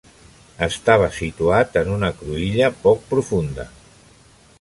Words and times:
Estava 0.67 1.09
situat 1.17 1.77
en 1.81 1.91
una 1.97 2.09
cruïlla 2.21 2.71
poc 2.87 3.05
profunda. 3.13 3.67